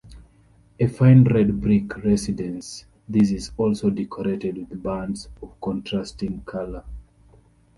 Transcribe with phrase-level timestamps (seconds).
[0.79, 6.83] A fine red brick residence, this is also decorated with bands of contrasting colour.